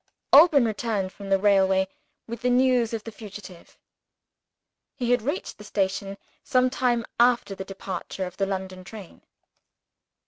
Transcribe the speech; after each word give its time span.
Alban 0.33 0.65
returned 0.65 1.13
from 1.13 1.29
the 1.29 1.37
railway, 1.37 1.87
with 2.27 2.43
news 2.43 2.91
of 2.91 3.03
the 3.03 3.11
fugitive. 3.11 3.77
He 4.95 5.11
had 5.11 5.21
reached 5.21 5.59
the 5.59 5.63
station, 5.63 6.17
some 6.43 6.71
time 6.71 7.05
after 7.19 7.53
the 7.53 7.63
departure 7.63 8.25
of 8.25 8.37
the 8.37 8.47
London 8.47 8.83
train. 8.83 9.21